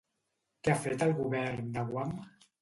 [0.67, 2.17] Què ha fet el govern de Guam?